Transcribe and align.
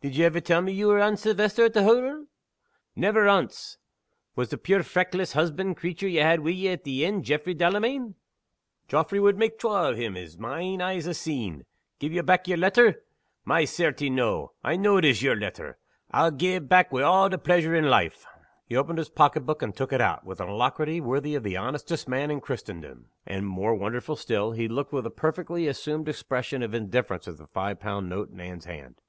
Did 0.00 0.14
ye 0.16 0.24
ever 0.24 0.38
tell 0.40 0.62
me 0.62 0.70
ye 0.72 0.84
were 0.84 1.00
Anne 1.00 1.16
Silvester, 1.16 1.64
at 1.64 1.72
the 1.74 1.82
hottle? 1.82 2.26
Never 2.94 3.26
ance! 3.26 3.78
Was 4.36 4.50
the 4.50 4.56
puir 4.56 4.84
feckless 4.84 5.32
husband 5.32 5.76
creature 5.76 6.06
ye 6.06 6.20
had 6.20 6.38
wi' 6.38 6.52
ye 6.52 6.68
at 6.68 6.84
the 6.84 7.04
inn, 7.04 7.24
Jaffray 7.24 7.52
Delamayn? 7.54 8.14
Jaffray 8.86 9.18
wad 9.20 9.36
mak' 9.38 9.58
twa 9.58 9.88
o' 9.88 9.94
him, 9.96 10.16
as 10.16 10.38
my 10.38 10.60
ain 10.60 10.80
eyes 10.80 11.06
ha' 11.06 11.14
seen. 11.14 11.64
Gi' 11.98 12.06
ye 12.06 12.20
back 12.20 12.46
yer 12.46 12.56
letter? 12.58 13.02
My 13.44 13.64
certie! 13.64 14.08
noo 14.08 14.50
I 14.62 14.76
know 14.76 14.98
it 14.98 15.04
is 15.04 15.20
yer 15.20 15.34
letter, 15.34 15.78
I'll 16.12 16.30
gi' 16.30 16.54
it 16.54 16.68
back 16.68 16.92
wi' 16.92 17.02
a' 17.02 17.28
the 17.28 17.36
pleasure 17.38 17.74
in 17.74 17.90
life!" 17.90 18.24
He 18.68 18.76
opened 18.76 18.98
his 18.98 19.10
pocket 19.10 19.44
book, 19.44 19.62
and 19.62 19.74
took 19.74 19.92
it 19.92 20.00
out, 20.00 20.24
with 20.24 20.40
an 20.40 20.48
alacrity 20.48 21.00
worthy 21.00 21.34
of 21.34 21.42
the 21.42 21.56
honestest 21.56 22.08
man 22.08 22.30
in 22.30 22.40
Christendom 22.40 23.06
and 23.26 23.48
(more 23.48 23.74
wonderful 23.74 24.14
still) 24.14 24.52
he 24.52 24.68
looked 24.68 24.92
with 24.92 25.06
a 25.06 25.10
perfectly 25.10 25.66
assumed 25.66 26.08
expression 26.08 26.62
of 26.62 26.72
indifference 26.72 27.26
at 27.26 27.36
the 27.38 27.48
five 27.48 27.80
pound 27.80 28.08
note 28.08 28.30
in 28.30 28.38
Anne's 28.38 28.66
hand. 28.66 29.00